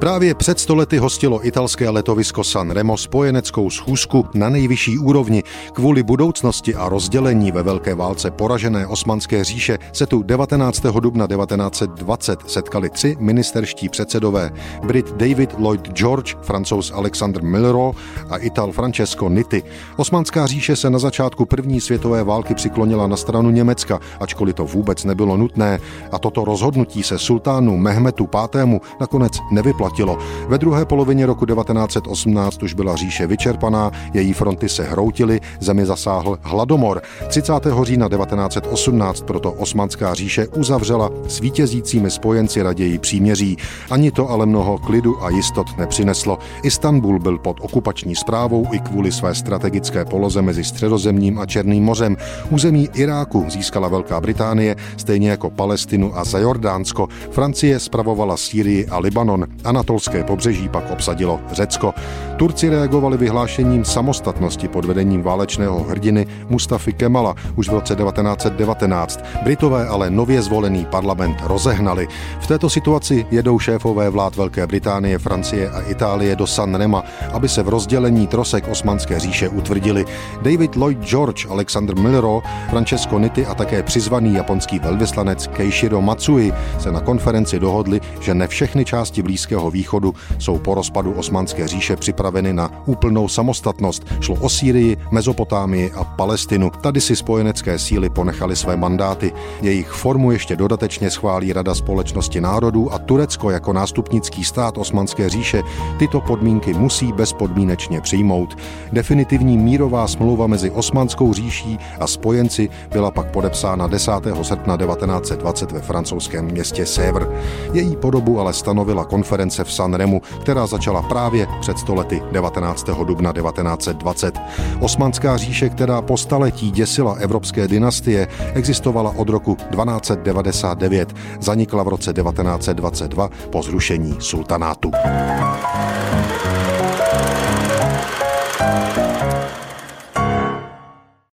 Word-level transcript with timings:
Právě 0.00 0.34
před 0.34 0.60
stolety 0.60 0.98
hostilo 0.98 1.46
italské 1.46 1.90
letovisko 1.90 2.44
San 2.44 2.70
Remo 2.70 2.96
spojeneckou 2.96 3.70
schůzku 3.70 4.26
na 4.34 4.48
nejvyšší 4.48 4.98
úrovni. 4.98 5.42
Kvůli 5.72 6.02
budoucnosti 6.02 6.74
a 6.74 6.88
rozdělení 6.88 7.52
ve 7.52 7.62
Velké 7.62 7.94
válce 7.94 8.30
poražené 8.30 8.86
osmanské 8.86 9.44
říše 9.44 9.78
se 9.92 10.06
tu 10.06 10.22
19. 10.22 10.80
dubna 10.80 11.26
1920 11.26 12.40
setkali 12.46 12.90
tři 12.90 13.16
ministerští 13.20 13.88
předsedové. 13.88 14.50
Brit 14.86 15.12
David 15.12 15.54
Lloyd 15.58 15.88
George, 15.92 16.34
francouz 16.42 16.92
Alexander 16.94 17.42
Milro 17.42 17.92
a 18.30 18.36
Ital 18.36 18.72
Francesco 18.72 19.28
Nitti. 19.28 19.62
Osmanská 19.96 20.46
říše 20.46 20.76
se 20.76 20.90
na 20.90 20.98
začátku 20.98 21.44
první 21.44 21.80
světové 21.80 22.24
války 22.24 22.54
přiklonila 22.54 23.06
na 23.06 23.16
stranu 23.16 23.50
Německa, 23.50 24.00
ačkoliv 24.20 24.54
to 24.54 24.64
vůbec 24.64 25.04
nebylo 25.04 25.36
nutné 25.36 25.80
a 26.12 26.18
toto 26.18 26.44
rozhodnutí 26.44 27.02
se 27.02 27.18
sultánu 27.18 27.76
Mehmetu 27.76 28.28
V. 28.54 28.80
nakonec 29.00 29.38
nevyplatilo 29.50 29.89
platilo. 29.90 30.18
Ve 30.48 30.58
druhé 30.58 30.84
polovině 30.84 31.26
roku 31.26 31.46
1918 31.46 32.62
už 32.62 32.74
byla 32.74 32.96
říše 32.96 33.26
vyčerpaná, 33.26 33.90
její 34.14 34.32
fronty 34.32 34.68
se 34.68 34.82
hroutily, 34.82 35.40
zemi 35.60 35.86
zasáhl 35.86 36.38
hladomor. 36.42 37.02
30. 37.28 37.52
října 37.82 38.08
1918 38.08 39.22
proto 39.22 39.52
Osmanská 39.52 40.14
říše 40.14 40.48
uzavřela 40.48 41.10
s 41.28 41.40
vítězícími 41.40 42.10
spojenci 42.10 42.62
raději 42.62 42.98
příměří. 42.98 43.56
Ani 43.90 44.10
to 44.10 44.30
ale 44.30 44.46
mnoho 44.46 44.78
klidu 44.78 45.24
a 45.24 45.30
jistot 45.30 45.66
nepřineslo. 45.78 46.38
Istanbul 46.62 47.18
byl 47.18 47.38
pod 47.38 47.56
okupační 47.60 48.16
zprávou 48.16 48.66
i 48.72 48.78
kvůli 48.78 49.12
své 49.12 49.34
strategické 49.34 50.04
poloze 50.04 50.42
mezi 50.42 50.64
Středozemním 50.64 51.38
a 51.38 51.46
Černým 51.46 51.84
mořem. 51.84 52.16
Území 52.50 52.88
Iráku 52.94 53.46
získala 53.48 53.88
Velká 53.88 54.20
Británie, 54.20 54.76
stejně 54.96 55.30
jako 55.30 55.50
Palestinu 55.50 56.18
a 56.18 56.24
Zajordánsko. 56.24 57.08
Francie 57.30 57.80
spravovala 57.80 58.36
Sýrii 58.36 58.86
a 58.86 58.98
Libanon. 58.98 59.46
A 59.64 59.72
anatolské 59.80 60.24
pobřeží 60.24 60.68
pak 60.68 60.90
obsadilo 60.90 61.40
Řecko. 61.52 61.94
Turci 62.36 62.68
reagovali 62.68 63.16
vyhlášením 63.16 63.84
samostatnosti 63.84 64.68
pod 64.68 64.84
vedením 64.84 65.22
válečného 65.22 65.84
hrdiny 65.84 66.26
Mustafy 66.48 66.92
Kemala 66.92 67.34
už 67.56 67.68
v 67.68 67.72
roce 67.72 67.96
1919. 67.96 69.24
Britové 69.44 69.88
ale 69.88 70.10
nově 70.10 70.42
zvolený 70.42 70.84
parlament 70.84 71.36
rozehnali. 71.44 72.08
V 72.40 72.46
této 72.46 72.70
situaci 72.70 73.26
jedou 73.30 73.58
šéfové 73.58 74.10
vlád 74.10 74.36
Velké 74.36 74.66
Británie, 74.66 75.18
Francie 75.18 75.70
a 75.70 75.80
Itálie 75.80 76.36
do 76.36 76.46
San 76.46 76.74
Rema, 76.74 77.04
aby 77.32 77.48
se 77.48 77.62
v 77.62 77.68
rozdělení 77.68 78.26
trosek 78.26 78.68
Osmanské 78.68 79.20
říše 79.20 79.48
utvrdili. 79.48 80.04
David 80.42 80.76
Lloyd 80.76 80.98
George, 81.04 81.46
Alexander 81.50 81.96
Milro, 81.96 82.42
Francesco 82.70 83.18
Nitti 83.18 83.46
a 83.46 83.54
také 83.54 83.82
přizvaný 83.82 84.34
japonský 84.34 84.78
velvyslanec 84.78 85.46
Keishiro 85.46 86.00
Matsui 86.02 86.52
se 86.78 86.92
na 86.92 87.00
konferenci 87.00 87.60
dohodli, 87.60 88.00
že 88.20 88.34
ne 88.34 88.48
všechny 88.48 88.84
části 88.84 89.22
Blízkého 89.22 89.69
východu 89.70 90.14
jsou 90.38 90.58
po 90.58 90.74
rozpadu 90.74 91.12
Osmanské 91.12 91.68
říše 91.68 91.96
připraveny 91.96 92.52
na 92.52 92.70
úplnou 92.86 93.28
samostatnost. 93.28 94.06
Šlo 94.20 94.36
o 94.40 94.48
Sýrii, 94.48 94.96
Mezopotámii 95.10 95.92
a 95.94 96.04
Palestinu. 96.04 96.70
Tady 96.70 97.00
si 97.00 97.16
spojenecké 97.16 97.78
síly 97.78 98.10
ponechaly 98.10 98.56
své 98.56 98.76
mandáty. 98.76 99.32
Jejich 99.62 99.88
formu 99.90 100.32
ještě 100.32 100.56
dodatečně 100.56 101.10
schválí 101.10 101.52
Rada 101.52 101.74
společnosti 101.74 102.40
národů 102.40 102.92
a 102.92 102.98
Turecko 102.98 103.50
jako 103.50 103.72
nástupnický 103.72 104.44
stát 104.44 104.78
Osmanské 104.78 105.28
říše 105.28 105.62
tyto 105.98 106.20
podmínky 106.20 106.74
musí 106.74 107.12
bezpodmínečně 107.12 108.00
přijmout. 108.00 108.58
Definitivní 108.92 109.58
mírová 109.58 110.08
smlouva 110.08 110.46
mezi 110.46 110.70
Osmanskou 110.70 111.32
říší 111.32 111.78
a 112.00 112.06
spojenci 112.06 112.68
byla 112.92 113.10
pak 113.10 113.30
podepsána 113.30 113.86
10. 113.86 114.12
srpna 114.42 114.76
1920 114.76 115.72
ve 115.72 115.80
francouzském 115.80 116.44
městě 116.44 116.84
Sèvres. 116.84 117.28
Její 117.72 117.96
podobu 117.96 118.40
ale 118.40 118.52
stanovila 118.52 119.04
konference 119.04 119.59
v 119.64 119.72
Sanremu, 119.72 120.22
která 120.40 120.66
začala 120.66 121.02
právě 121.02 121.46
před 121.60 121.78
stolety 121.78 122.22
19. 122.32 122.86
dubna 123.04 123.32
1920. 123.32 124.38
Osmanská 124.80 125.36
říše, 125.36 125.68
která 125.68 126.02
po 126.02 126.16
staletí 126.16 126.70
děsila 126.70 127.14
evropské 127.14 127.68
dynastie, 127.68 128.28
existovala 128.54 129.14
od 129.16 129.28
roku 129.28 129.54
1299, 129.54 131.14
zanikla 131.40 131.82
v 131.82 131.88
roce 131.88 132.12
1922 132.12 133.30
po 133.50 133.62
zrušení 133.62 134.16
sultanátu. 134.18 134.90